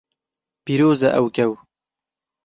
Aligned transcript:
Pîroz 0.63 0.99
e 1.07 1.09
ew 1.19 1.25
kew. 1.35 1.51